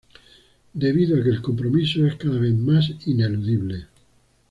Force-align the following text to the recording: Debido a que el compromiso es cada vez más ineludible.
Debido 0.73 1.15
a 1.15 1.23
que 1.23 1.29
el 1.29 1.43
compromiso 1.43 2.03
es 2.07 2.15
cada 2.15 2.39
vez 2.39 2.55
más 2.55 2.91
ineludible. 3.05 3.85